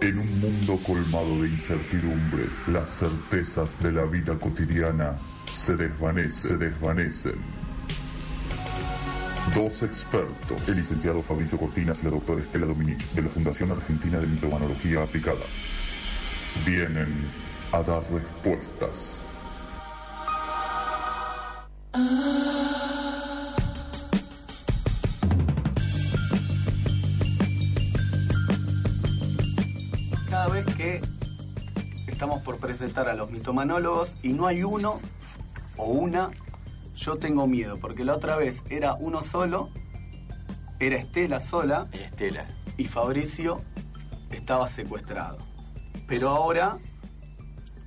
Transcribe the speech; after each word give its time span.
En 0.00 0.16
un 0.16 0.40
mundo 0.40 0.78
colmado 0.86 1.42
de 1.42 1.48
incertidumbres, 1.48 2.62
las 2.68 2.88
certezas 2.88 3.76
de 3.82 3.90
la 3.90 4.04
vida 4.04 4.38
cotidiana 4.38 5.16
se 5.50 5.74
desvanecen, 5.74 6.50
se 6.50 6.56
desvanecen. 6.56 7.34
Dos 9.56 9.82
expertos, 9.82 10.68
el 10.68 10.76
licenciado 10.76 11.20
Fabricio 11.20 11.58
Cortinas 11.58 12.00
y 12.00 12.04
la 12.04 12.12
doctora 12.12 12.40
Estela 12.40 12.66
Dominic, 12.66 13.00
de 13.10 13.22
la 13.22 13.28
Fundación 13.28 13.72
Argentina 13.72 14.20
de 14.20 14.28
Micromanología 14.28 15.02
Aplicada, 15.02 15.44
vienen 16.64 17.28
a 17.72 17.82
dar 17.82 18.04
respuestas. 18.12 19.27
Que 30.78 31.02
estamos 32.06 32.40
por 32.42 32.58
presentar 32.58 33.08
a 33.08 33.14
los 33.14 33.30
mitomanólogos 33.30 34.16
y 34.22 34.32
no 34.32 34.46
hay 34.46 34.62
uno 34.62 35.00
o 35.76 35.86
una, 35.86 36.30
yo 36.96 37.16
tengo 37.16 37.46
miedo, 37.46 37.78
porque 37.78 38.04
la 38.04 38.14
otra 38.14 38.36
vez 38.36 38.62
era 38.70 38.94
uno 38.94 39.22
solo, 39.22 39.70
era 40.80 40.96
Estela 40.96 41.40
sola 41.40 41.88
Estela. 41.92 42.48
y 42.76 42.84
Fabricio 42.86 43.60
estaba 44.30 44.68
secuestrado. 44.68 45.38
Pero 46.06 46.28
ahora 46.30 46.78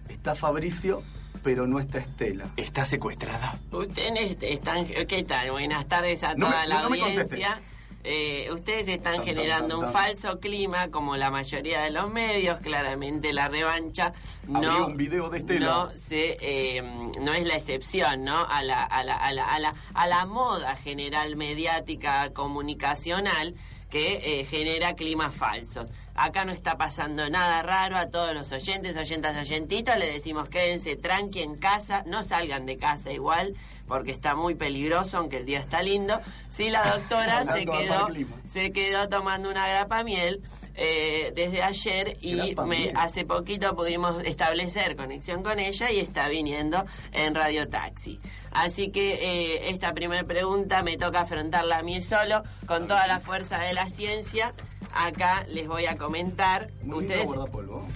está 0.09 0.36
Fabricio, 0.36 1.02
pero 1.44 1.66
no 1.67 1.80
está 1.80 1.98
Estela. 2.00 2.45
¿Está 2.58 2.86
secuestrada? 2.86 3.58
Ustedes 3.72 4.38
están, 4.42 4.86
¿qué 4.86 5.23
tal? 5.23 5.52
Buenas 5.52 5.88
tardes 5.88 6.23
a 6.23 6.36
No 6.36 6.48
toda 6.48 6.61
me- 6.64 6.67
la 6.67 6.81
no 6.83 6.89
me 6.89 7.02
audiencia. 7.02 7.59
Eh, 8.03 8.49
ustedes 8.52 8.88
están 8.88 9.17
Tan, 9.17 9.25
generando 9.25 9.77
tan, 9.77 9.88
un 9.88 9.94
falso 9.94 10.39
clima, 10.39 10.89
como 10.89 11.16
la 11.17 11.30
mayoría 11.30 11.81
de 11.81 11.91
los 11.91 12.09
medios. 12.11 12.59
Claramente 12.59 13.33
la 13.33 13.47
revancha 13.47 14.13
no, 14.47 14.58
Habría 14.58 14.85
un 14.85 14.97
video 14.97 15.30
de 15.30 15.38
Estela. 15.39 15.66
no 15.66 15.89
se, 15.91 16.38
eh, 16.41 16.81
no 17.21 17.33
es 17.33 17.45
la 17.45 17.55
excepción, 17.55 18.23
¿no? 18.23 18.45
A 18.47 18.63
la, 18.63 18.83
a 18.83 19.03
la, 19.03 19.16
a 19.16 19.33
la, 19.33 19.45
a 19.45 19.59
la, 19.59 19.75
a 19.93 20.08
la 20.08 20.25
moda 20.25 20.75
general 20.75 21.35
mediática 21.35 22.33
comunicacional 22.33 23.55
que 23.89 24.39
eh, 24.39 24.45
genera 24.45 24.95
climas 24.95 25.36
falsos. 25.36 25.89
Acá 26.16 26.45
no 26.45 26.52
está 26.52 26.78
pasando 26.78 27.30
nada 27.30 27.62
raro 27.64 27.98
a 27.98 28.08
todos 28.09 28.34
los 28.34 28.52
oyentes, 28.52 28.98
oyentas, 28.98 29.38
oyentitos. 29.38 29.98
Le 29.98 30.12
decimos 30.12 30.50
quédense 30.50 30.95
tranqui 30.95 31.42
en 31.42 31.56
casa, 31.56 32.04
no 32.06 32.23
salgan 32.23 32.66
de 32.66 32.78
casa 32.78 33.12
igual, 33.12 33.56
porque 33.88 34.12
está 34.12 34.36
muy 34.36 34.56
peligroso, 34.56 35.17
aunque 35.17 35.38
el 35.38 35.45
día 35.45 35.59
está 35.59 35.82
lindo. 35.82 36.20
Sí, 36.50 36.70
la 36.70 36.86
doctora 36.86 37.45
se 37.45 37.66
quedó, 37.66 38.08
se 38.48 38.72
quedó 38.72 39.09
tomando 39.09 39.50
una 39.50 39.67
grapa 39.67 40.04
miel 40.04 40.42
eh, 40.76 41.34
desde 41.36 41.62
ayer 41.62 42.17
y 42.22 42.56
me, 42.56 42.94
hace 42.95 43.26
poquito 43.26 43.76
pudimos 43.76 44.23
establecer 44.23 44.95
conexión 44.95 45.44
con 45.44 45.59
ella 45.59 45.92
y 45.92 46.00
está 46.00 46.30
viniendo 46.30 46.86
en 47.12 47.36
Radio 47.36 47.67
Taxi. 47.67 48.20
Así 48.52 48.89
que 48.89 49.14
eh, 49.14 49.70
esta 49.70 49.94
primera 49.94 50.23
pregunta 50.23 50.82
me 50.83 50.98
toca 50.98 51.21
afrontarla 51.21 51.80
a 51.80 51.83
mí 51.83 52.02
solo, 52.02 52.44
con 52.66 52.88
toda 52.88 53.08
la 53.08 53.20
fuerza 53.20 53.60
de 53.60 53.73
la 53.73 53.89
ciencia. 53.89 54.54
Acá 54.94 55.45
les 55.48 55.67
voy 55.67 55.86
a 55.86 55.98
comentar. 56.02 56.70
Muy 56.84 57.04
Ustedes. 57.06 57.28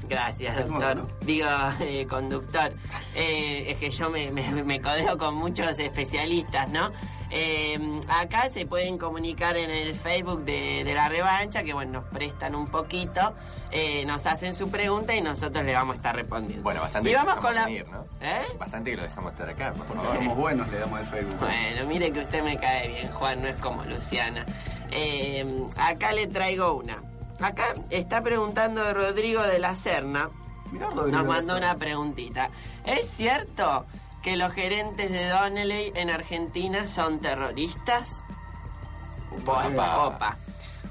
Gracias, 0.07 0.67
doctor. 0.67 1.07
Digo, 1.21 1.47
eh, 1.81 2.05
conductor. 2.07 2.73
Eh, 3.15 3.65
es 3.71 3.77
que 3.77 3.89
yo 3.89 4.09
me, 4.09 4.31
me- 4.31 4.63
me 4.63 4.79
codeo 4.81 5.17
con 5.17 5.35
muchos 5.35 5.77
especialistas, 5.79 6.69
¿no? 6.69 6.91
Eh, 7.31 7.99
acá 8.07 8.49
se 8.49 8.67
pueden 8.67 8.97
comunicar 8.99 9.57
en 9.57 9.71
el 9.71 9.95
Facebook 9.95 10.45
de, 10.45 10.83
de 10.83 10.93
la 10.93 11.09
revancha, 11.09 11.63
que 11.63 11.73
bueno, 11.73 11.93
nos 12.01 12.03
prestan 12.05 12.53
un 12.55 12.67
poquito, 12.67 13.33
eh, 13.71 14.05
nos 14.05 14.27
hacen 14.27 14.53
su 14.53 14.69
pregunta 14.69 15.15
y 15.15 15.21
nosotros 15.21 15.65
le 15.65 15.73
vamos 15.73 15.95
a 15.95 15.97
estar 15.97 16.15
respondiendo. 16.15 16.61
Bueno, 16.63 16.81
bastante 16.81 17.09
Y 17.09 17.13
que 17.13 17.19
lo 17.19 17.25
vamos 17.25 17.41
con 17.43 17.55
la. 17.55 17.65
venir, 17.65 17.87
¿no? 17.89 18.05
¿Eh? 18.21 18.41
Bastante 18.59 18.91
que 18.91 18.97
lo 18.97 19.03
dejamos 19.03 19.31
estar 19.33 19.49
acá, 19.49 19.73
por 19.73 19.87
favor. 19.87 20.15
somos 20.15 20.37
buenos, 20.37 20.69
le 20.69 20.77
damos 20.79 20.99
el 20.99 21.05
Facebook. 21.07 21.39
Bueno, 21.39 21.85
mire 21.87 22.11
que 22.11 22.19
usted 22.19 22.43
me 22.43 22.57
cae 22.57 22.87
bien, 22.89 23.11
Juan, 23.11 23.41
no 23.41 23.47
es 23.47 23.59
como 23.59 23.83
Luciana. 23.83 24.45
Eh, 24.91 25.45
acá 25.77 26.13
le 26.13 26.27
traigo 26.27 26.75
una. 26.75 27.01
Acá 27.39 27.73
está 27.89 28.21
preguntando 28.21 28.93
Rodrigo 28.93 29.43
de 29.43 29.59
la 29.59 29.75
Serna. 29.75 30.29
Mirá, 30.71 30.89
Rodrigo 30.89 31.17
Nos 31.17 31.27
mandó 31.27 31.57
una 31.57 31.77
preguntita. 31.77 32.49
¿Es 32.85 33.07
cierto 33.07 33.85
que 34.21 34.37
los 34.37 34.53
gerentes 34.53 35.11
de 35.11 35.27
Donnelly 35.27 35.91
en 35.95 36.09
Argentina 36.09 36.87
son 36.87 37.19
terroristas? 37.19 38.23
Opa. 39.41 40.07
opa. 40.07 40.37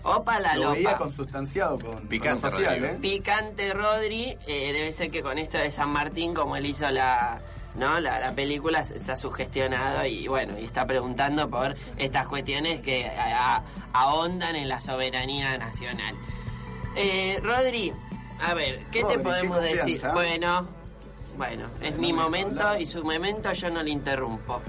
Opa 0.03 0.39
la 0.39 0.55
Lo 0.55 0.73
veía 0.73 0.91
lopa. 0.91 1.05
consustanciado 1.05 1.79
con, 1.79 2.07
Picante, 2.09 2.43
con 2.43 2.51
social. 2.51 2.85
¿eh? 2.85 2.99
Picante 3.01 3.73
Rodri, 3.73 4.37
eh, 4.47 4.73
debe 4.73 4.93
ser 4.93 5.11
que 5.11 5.23
con 5.23 5.39
esto 5.39 5.57
de 5.57 5.71
San 5.71 5.89
Martín, 5.89 6.35
como 6.35 6.57
él 6.57 6.67
hizo 6.67 6.91
la, 6.91 7.41
¿no? 7.75 7.99
la, 8.01 8.21
la 8.21 8.35
película, 8.35 8.81
está 8.81 9.17
sugestionado 9.17 10.05
y 10.07 10.27
bueno, 10.29 10.59
y 10.59 10.65
está 10.65 10.87
preguntando 10.87 11.49
por 11.51 11.75
estas 11.97 12.27
cuestiones 12.29 12.81
que 12.81 13.07
a- 13.07 13.57
a- 13.57 13.63
ahondan 13.93 14.57
en 14.57 14.69
la 14.69 14.81
soberanía 14.81 15.57
nacional. 15.59 16.15
Eh, 16.97 17.41
Rodri, 17.43 17.93
a 18.47 18.55
ver, 18.55 18.87
¿qué 18.93 19.03
Rodri, 19.03 19.17
te 19.17 19.23
podemos 19.23 19.59
qué 19.61 19.75
decir? 19.77 20.03
Bueno, 20.13 20.69
bueno, 21.37 21.67
es 21.83 21.99
mi 21.99 22.13
momento 22.13 22.79
y 22.79 22.87
su 22.87 23.03
momento 23.05 23.53
yo 23.53 23.71
no 23.71 23.83
le 23.83 23.91
interrumpo. 23.91 24.61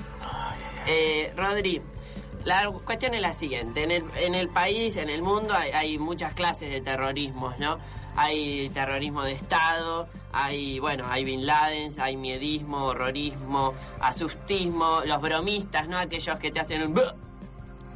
Eh, 0.88 1.32
Rodri, 1.36 1.82
la 2.46 2.72
cuestión 2.86 3.16
es 3.16 3.22
la 3.22 3.34
siguiente. 3.34 3.84
En 3.84 3.92
el, 3.92 4.04
en 4.18 4.36
el 4.36 4.50
país, 4.50 4.96
en 4.98 5.10
el 5.10 5.22
mundo, 5.22 5.54
hay, 5.54 5.98
muchas 5.98 6.34
clases 6.34 6.72
de 6.72 6.80
terrorismos, 6.80 7.58
¿no? 7.60 7.80
Hay 8.16 8.70
terrorismo 8.70 9.24
de 9.24 9.34
Estado, 9.34 10.08
hay, 10.32 10.80
bueno, 10.80 11.06
hay 11.10 11.26
Bin 11.26 11.46
Laden, 11.46 11.94
hay 12.00 12.16
miedismo, 12.16 12.86
horrorismo, 12.86 13.74
asustismo, 14.00 15.02
los 15.06 15.22
bromistas, 15.22 15.88
¿no? 15.90 15.98
Aquellos 15.98 16.40
que 16.40 16.52
te 16.52 16.60
hacen 16.60 16.84
un... 16.84 17.02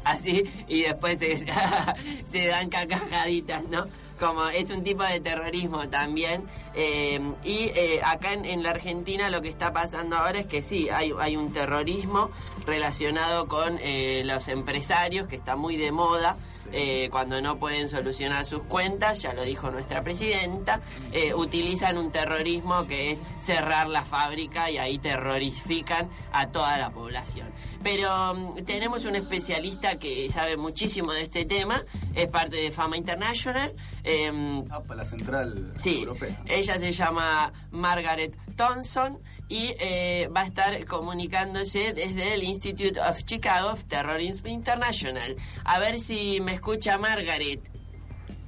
Así, 0.03 0.43
y 0.67 0.81
después 0.81 1.19
se 1.19 2.47
dan 2.47 2.69
cacajaditas, 2.69 3.63
¿no? 3.65 3.85
Como 4.19 4.47
es 4.49 4.69
un 4.69 4.83
tipo 4.83 5.03
de 5.03 5.19
terrorismo 5.19 5.87
también. 5.89 6.43
eh, 6.75 7.19
y 7.43 7.71
eh, 7.75 8.01
acá 8.03 8.33
en, 8.33 8.45
en 8.45 8.63
la 8.63 8.71
Argentina 8.71 9.29
lo 9.29 9.41
que 9.41 9.49
está 9.49 9.71
pasando 9.71 10.17
ahora 10.17 10.39
es 10.39 10.45
que 10.47 10.61
sí, 10.61 10.89
hay, 10.89 11.13
hay 11.19 11.37
un 11.37 11.53
terrorismo 11.53 12.29
relacionado 12.65 13.47
con 13.47 13.79
eh, 13.81 14.23
los 14.25 14.47
empresarios, 14.49 15.27
que 15.27 15.35
está 15.37 15.55
muy 15.55 15.77
de 15.77 15.91
moda. 15.91 16.35
Eh, 16.71 17.09
cuando 17.11 17.41
no 17.41 17.57
pueden 17.57 17.89
solucionar 17.89 18.45
sus 18.45 18.63
cuentas, 18.63 19.21
ya 19.21 19.33
lo 19.33 19.43
dijo 19.43 19.71
nuestra 19.71 20.03
presidenta, 20.03 20.81
eh, 21.11 21.33
utilizan 21.33 21.97
un 21.97 22.11
terrorismo 22.11 22.85
que 22.87 23.11
es 23.11 23.21
cerrar 23.39 23.87
la 23.87 24.03
fábrica 24.05 24.69
y 24.71 24.77
ahí 24.77 24.99
terrorifican 24.99 26.09
a 26.31 26.47
toda 26.47 26.77
la 26.77 26.89
población. 26.91 27.47
Pero 27.83 28.33
mm, 28.33 28.63
tenemos 28.65 29.05
un 29.05 29.15
especialista 29.15 29.97
que 29.97 30.29
sabe 30.29 30.57
muchísimo 30.57 31.11
de 31.13 31.23
este 31.23 31.45
tema, 31.45 31.83
es 32.15 32.27
parte 32.27 32.57
de 32.57 32.71
Fama 32.71 32.97
International. 32.97 33.73
em, 34.03 34.63
Ah, 34.71 34.81
para 34.81 35.03
la 35.03 35.05
central 35.05 35.71
Sí, 35.75 35.99
europea. 36.01 36.41
ella 36.47 36.79
se 36.79 36.91
llama 36.91 37.51
Margaret 37.71 38.35
Thompson 38.59 39.17
y 39.47 39.73
eh, 39.79 40.27
va 40.35 40.41
a 40.41 40.45
estar 40.45 40.85
comunicándose 40.85 41.93
desde 41.93 42.33
el 42.33 42.43
Institute 42.43 42.99
of 42.99 43.23
Chicago 43.23 43.69
of 43.69 43.85
Terrorism 43.85 44.47
International. 44.47 45.37
A 45.63 45.79
ver 45.79 45.97
si 45.97 46.41
me 46.41 46.55
escucha 46.55 46.97
Margaret. 46.97 47.61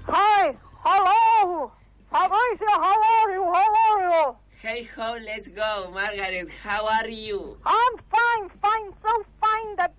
Hi, 0.08 0.58
hello, 0.84 1.72
Fabricio, 2.12 2.68
how 2.68 3.00
are 3.02 3.34
you? 3.34 3.44
How 3.54 3.72
are 3.86 4.04
you? 4.04 4.36
Hey 4.62 4.90
ho, 4.98 5.18
let's 5.24 5.48
go, 5.48 5.92
Margaret. 5.94 6.50
How 6.62 6.86
are 6.88 7.10
you? 7.10 7.58
I'm 7.66 7.98
fine, 8.12 8.50
fine, 8.62 8.92
so 9.02 9.26
fine 9.40 9.76
that 9.78 9.94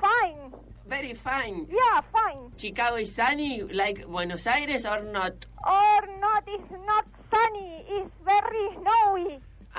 fine. 0.00 0.52
Very 0.86 1.14
fine. 1.14 1.66
Yeah, 1.68 2.02
fine. 2.12 2.52
Chicago 2.56 2.96
is 2.96 3.16
sunny 3.16 3.62
like 3.62 4.06
Buenos 4.06 4.46
Aires 4.46 4.86
or 4.86 5.02
not? 5.02 5.44
Or 5.66 6.06
not, 6.20 6.44
it's 6.46 6.70
not 6.86 7.04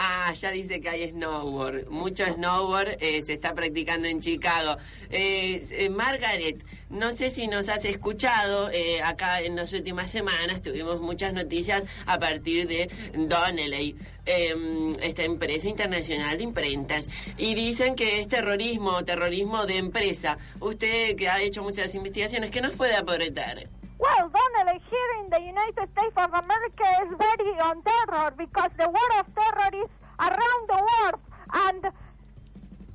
Ah, 0.02 0.34
ya 0.34 0.52
dice 0.52 0.80
que 0.80 0.90
hay 0.90 1.10
snowboard. 1.10 1.90
Mucho 1.90 2.24
snowboard 2.26 2.98
eh, 3.02 3.22
se 3.22 3.34
está 3.34 3.54
practicando 3.54 4.08
en 4.08 4.22
Chicago. 4.22 4.78
Eh, 5.10 5.62
eh, 5.72 5.90
Margaret, 5.90 6.64
no 6.90 7.12
sé 7.12 7.30
si 7.30 7.48
nos 7.48 7.68
has 7.68 7.84
escuchado. 7.84 8.70
acá 9.04 9.42
en 9.42 9.56
las 9.58 9.74
últimas 9.74 10.10
semanas 10.10 10.62
tuvimos 10.62 11.02
muchas 11.02 11.34
noticias 11.34 11.84
a 12.06 12.18
partir 12.18 12.68
de 12.68 12.90
Donnelly, 13.14 13.98
eh, 14.26 14.56
esta 15.02 15.24
empresa 15.24 15.68
internacional 15.68 16.38
de 16.38 16.44
imprentas. 16.44 17.10
Y 17.38 17.56
dicen 17.56 17.96
que 17.96 18.20
es 18.22 18.28
terrorismo, 18.28 19.04
terrorismo 19.04 19.66
de 19.66 19.78
empresa. 19.78 20.38
Usted 20.62 21.16
que 21.18 21.28
ha 21.28 21.42
hecho 21.42 21.64
muchas 21.64 21.94
investigaciones, 21.96 22.52
¿qué 22.52 22.62
nos 22.62 22.76
puede 22.76 22.96
aportar? 22.96 23.68
Well, 24.00 24.30
Donnelly, 24.30 24.80
here 24.90 25.12
in 25.20 25.30
the 25.30 25.42
United 25.42 25.90
States 25.92 26.16
of 26.16 26.32
America 26.34 26.88
is 27.04 27.12
very 27.20 27.60
on 27.60 27.84
terror 27.84 28.32
because 28.38 28.72
the 28.78 28.88
war 28.90 29.10
of 29.20 29.26
terror 29.36 29.72
is 29.84 29.92
around 30.20 30.64
the 30.70 30.82
world, 30.90 31.20
and 31.54 31.82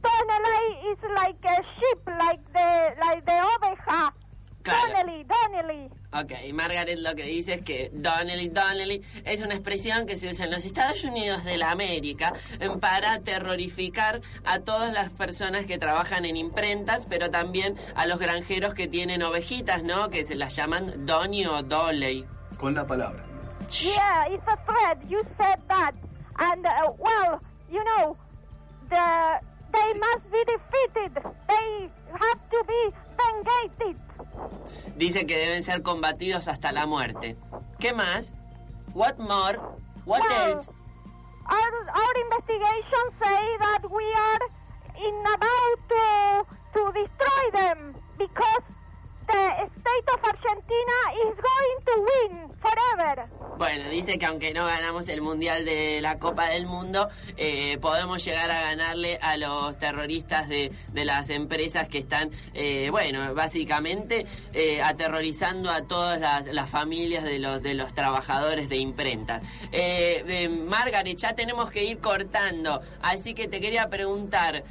Donnelly 0.03 0.67
is 0.93 0.99
like 1.15 1.45
a 1.45 1.57
sheep, 1.77 2.01
like 2.07 2.41
the 2.55 2.95
like 3.01 3.27
the 3.27 3.33
oveja. 3.33 4.13
Claro. 4.65 4.95
Donnelly, 4.95 5.25
Donnelly. 5.25 5.91
Ok, 6.15 6.33
Margaret 6.55 6.99
lo 6.99 7.15
que 7.15 7.25
dice 7.25 7.55
es 7.55 7.61
que 7.61 7.91
Donnelly, 7.93 8.49
Donnelly 8.49 9.03
es 9.27 9.43
una 9.43 9.53
expresión 9.55 10.07
que 10.07 10.17
se 10.17 10.31
usa 10.31 10.47
en 10.47 10.53
los 10.53 10.65
Estados 10.65 11.05
Unidos 11.05 11.45
de 11.45 11.59
la 11.59 11.71
América 11.71 12.33
eh, 12.61 12.71
para 12.81 13.21
terrorificar 13.21 14.23
a 14.47 14.61
todas 14.61 14.91
las 14.95 15.11
personas 15.11 15.67
que 15.67 15.77
trabajan 15.77 16.25
en 16.25 16.37
imprentas, 16.37 17.05
pero 17.05 17.31
también 17.31 17.77
a 17.95 18.07
los 18.07 18.19
granjeros 18.19 18.73
que 18.73 18.89
tienen 18.89 19.23
ovejitas, 19.23 19.83
¿no? 19.83 20.09
Que 20.09 20.25
se 20.25 20.35
las 20.35 20.57
llaman 20.57 21.05
Donny 21.05 21.45
o 21.45 21.63
Dolly. 21.63 22.25
Con 22.59 22.75
la 22.75 22.87
palabra. 22.87 23.23
Yeah, 23.69 24.27
it's 24.31 24.49
a 24.49 24.57
threat. 24.65 24.99
You 25.11 25.23
said 25.37 25.59
that, 25.69 25.93
and 26.39 26.65
uh, 26.65 26.93
well, 26.99 27.41
you 27.71 27.83
know, 27.85 28.17
the 28.89 29.41
they 29.73 29.99
must 29.99 30.31
be 30.31 30.45
defeated. 30.45 31.23
They 31.49 31.91
have 32.21 32.41
to 32.51 32.65
be 32.67 32.95
vengated. 33.17 33.97
Dice 34.97 35.27
que 35.27 35.37
deben 35.37 35.63
ser 35.63 35.83
combatidos 35.83 36.49
hasta 36.49 36.73
la 36.73 36.87
muerte. 36.87 37.37
¿Qué 37.79 37.93
más? 37.93 38.33
What 38.95 39.19
more? 39.19 39.59
What 40.05 40.23
Well, 40.23 40.53
else? 40.53 40.69
Our, 41.47 41.73
our 41.91 42.15
investigations 42.25 43.11
say 43.21 43.41
that 43.61 43.83
we 43.91 44.05
are 44.15 44.41
in 44.97 45.25
about 45.27 45.79
to 45.89 46.47
to 46.75 46.93
destroy 46.93 47.51
them 47.53 47.95
because 48.19 48.63
the 49.35 49.67
state 49.81 50.09
of 50.15 50.21
Argentina 50.23 50.99
is 51.27 51.35
going 51.51 51.79
to 51.89 51.95
win 52.09 52.33
forever. 52.63 53.29
Bueno, 53.59 53.89
dice 53.89 54.19
que 54.19 54.27
aunque 54.27 54.53
no 54.53 54.67
ganamos 54.67 55.09
el 55.09 55.21
Mundial 55.23 55.65
de 55.65 56.01
la 56.01 56.19
Copa 56.19 56.49
del 56.49 56.67
Mundo, 56.67 57.09
eh, 57.37 57.79
podemos 57.79 58.25
llegar 58.25 58.51
a 58.51 58.63
ganarle 58.63 59.19
a 59.23 59.37
los 59.37 59.77
terroristas 59.79 60.49
de, 60.49 60.73
de 60.93 61.05
las 61.05 61.31
empresas 61.31 61.89
que 61.89 61.99
están, 61.99 62.31
eh, 62.53 62.89
bueno, 62.91 63.35
básicamente 63.35 64.27
eh, 64.53 64.83
aterrorizando 64.83 65.71
a 65.71 65.83
todas 65.83 66.21
las, 66.21 66.47
las 66.47 66.69
familias 66.69 67.23
de 67.25 67.39
los, 67.39 67.63
de 67.63 67.75
los 67.75 67.95
trabajadores 67.95 68.69
de 68.69 68.77
imprenta. 68.77 69.41
Margaret, 70.69 71.17
ya 71.17 71.35
tenemos 71.35 71.71
que 71.71 71.85
ir 71.85 71.99
cortando, 71.99 72.83
así 73.03 73.35
que 73.35 73.49
te 73.49 73.61
quería 73.61 73.89
preguntar, 73.89 74.65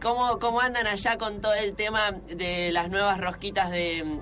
¿cómo, 0.00 0.38
¿cómo 0.38 0.60
andan 0.60 0.86
allá 0.86 1.18
con 1.18 1.40
todo 1.40 1.54
el 1.54 1.74
tema 1.74 2.12
de 2.12 2.70
las 2.72 2.88
nuevas 2.88 3.18
rosquitas 3.20 3.70
de, 3.70 3.75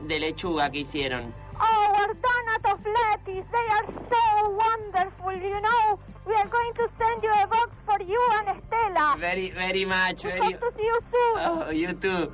de 0.08 0.20
lechuga 0.20 0.70
que 0.70 0.80
hicieron? 0.80 1.32
Oh, 1.60 1.92
our 1.96 2.14
donut 2.14 2.64
of 2.72 2.80
lettuce, 2.84 3.46
they 3.52 3.68
are 3.76 3.86
so 4.10 4.50
wonderful, 4.50 5.32
you 5.32 5.60
know. 5.60 5.98
We 6.26 6.34
are 6.34 6.48
going 6.48 6.74
to 6.74 6.88
send 6.98 7.22
you 7.22 7.30
a 7.30 7.46
box 7.46 7.70
for 7.86 8.02
you 8.02 8.20
and 8.38 8.48
Estela. 8.48 9.18
Very, 9.18 9.50
very 9.50 9.84
much. 9.84 10.22
Very. 10.22 10.40
hope 10.40 10.60
to 10.60 10.72
see 10.76 10.84
you 10.84 10.98
soon. 11.12 11.34
Oh, 11.38 11.70
you 11.70 11.92
too. 11.92 12.32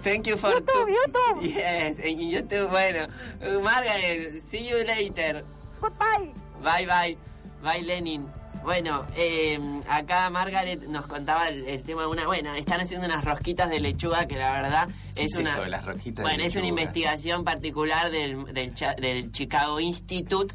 Thank 0.00 0.26
you 0.26 0.36
for 0.36 0.48
YouTube, 0.52 0.88
YouTube. 0.96 1.42
Yes, 1.54 1.96
YouTube. 1.98 2.70
Bueno, 2.70 3.06
Uh, 3.44 3.60
Margaret, 3.60 4.40
see 4.42 4.68
you 4.68 4.84
later. 4.84 5.42
Goodbye. 5.80 6.32
Bye, 6.62 6.86
bye. 6.86 7.16
Bye, 7.62 7.82
Lenin. 7.84 8.41
Bueno, 8.64 9.04
eh, 9.16 9.58
acá 9.88 10.30
Margaret 10.30 10.82
nos 10.86 11.06
contaba 11.06 11.48
el, 11.48 11.64
el 11.68 11.82
tema 11.82 12.02
de 12.02 12.08
una. 12.08 12.26
Bueno, 12.26 12.54
están 12.54 12.80
haciendo 12.80 13.06
unas 13.06 13.24
rosquitas 13.24 13.68
de 13.70 13.80
lechuga 13.80 14.26
que 14.26 14.36
la 14.36 14.52
verdad 14.52 14.88
¿Qué 15.14 15.24
es 15.24 15.32
es 15.32 15.38
una. 15.38 15.52
eso 15.54 15.66
las 15.66 15.84
rosquitas 15.84 16.24
de 16.24 16.30
bueno, 16.30 16.44
es 16.44 16.56
una 16.56 16.66
investigación 16.66 17.44
particular 17.44 18.10
del, 18.10 18.44
del, 18.54 18.72
del 19.00 19.32
Chicago 19.32 19.80
Institute. 19.80 20.54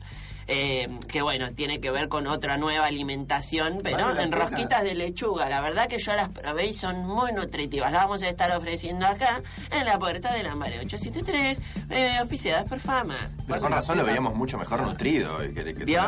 eh, 0.49 0.87
que 1.09 1.21
bueno, 1.21 1.51
tiene 1.53 1.81
que 1.81 1.91
ver 1.91 2.07
con 2.07 2.25
otra 2.27 2.55
nueva 2.57 2.85
alimentación, 2.85 3.79
pero 3.83 4.05
Vale 4.07 4.23
en 4.23 4.29
pena. 4.29 4.45
rosquitas 4.45 4.81
de 4.83 4.95
lechuga. 4.95 5.49
La 5.49 5.59
verdad 5.59 5.89
que 5.89 5.99
yo 5.99 6.15
las 6.15 6.29
probé 6.29 6.67
y 6.67 6.73
son 6.73 7.05
muy 7.05 7.33
nutritivas. 7.33 7.91
Las 7.91 8.03
vamos 8.03 8.23
a 8.23 8.29
estar 8.29 8.49
ofreciendo 8.55 9.05
acá 9.05 9.41
en 9.71 9.85
la 9.85 9.99
puerta 9.99 10.33
del 10.33 10.47
Amare 10.47 10.79
873, 10.79 11.61
eh, 11.89 12.17
auspiciadas 12.19 12.63
por 12.63 12.79
Fama. 12.79 13.29
Pero 13.47 13.61
con 13.61 13.71
razón 13.71 13.97
lo 13.97 14.05
veíamos 14.05 14.35
mucho 14.35 14.57
mejor 14.57 14.81
nutrido. 14.81 15.37
que- 15.39 15.53
que 15.73 15.85
¿Vio? 15.85 16.01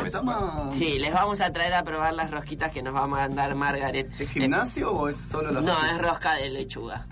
Sí, 0.71 0.99
les 0.99 1.13
vamos 1.13 1.39
a 1.41 1.51
traer 1.53 1.73
a 1.73 1.83
probar 1.83 2.13
las 2.13 2.29
rosquitas 2.31 2.71
que 2.71 2.81
nos 2.83 2.93
va 2.93 3.03
a 3.03 3.07
mandar 3.07 3.55
Margaret. 3.55 4.09
¿Es 4.19 4.29
gimnasio 4.29 4.91
o 4.91 5.07
es 5.07 5.15
solo 5.15 5.51
la 5.51 5.61
No, 5.61 5.67
rosquita? 5.73 5.91
es 5.95 6.01
rosca 6.01 6.33
de 6.35 6.49
lechuga. 6.49 7.07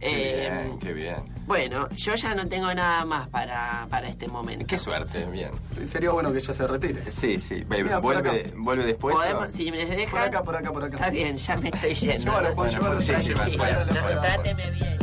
Qué 0.00 0.10
Eh, 0.46 0.50
bien, 0.66 0.78
qué 0.80 0.92
bien. 0.92 1.16
bueno, 1.46 1.88
yo 1.96 2.14
ya 2.14 2.34
no 2.34 2.46
tengo 2.46 2.74
nada 2.74 3.06
más 3.06 3.26
para, 3.28 3.86
para 3.88 4.06
este 4.08 4.28
momento. 4.28 4.66
Qué 4.66 4.76
suerte, 4.76 5.24
bien. 5.26 5.50
Sería 5.86 6.10
bueno 6.10 6.30
que 6.30 6.38
ella 6.40 6.52
se 6.52 6.66
retire. 6.66 7.10
Sí, 7.10 7.40
sí. 7.40 7.64
Mira, 7.70 8.02
por 8.02 8.22
vuelve, 8.22 8.52
vuelve 8.54 8.84
después. 8.84 9.14
Podemos, 9.16 9.48
o- 9.48 9.50
si 9.50 9.70
me 9.70 9.86
dejan. 9.86 10.10
Por 10.10 10.20
acá, 10.20 10.42
por 10.42 10.56
acá, 10.56 10.72
por 10.72 10.84
acá. 10.84 10.96
Está 10.96 11.08
bien, 11.10 11.36
ya 11.38 11.56
me 11.56 11.68
estoy 11.70 11.94
yendo. 11.94 12.18
Llévalo, 12.32 12.54
Juan, 12.54 12.54
Bueno, 12.54 13.00
llévalo. 13.00 13.00
sí, 13.00 13.56
fuera. 13.56 13.86
tráteme 13.86 14.70
bien. 14.72 14.93